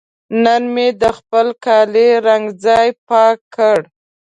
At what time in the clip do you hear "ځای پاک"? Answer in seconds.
2.65-3.37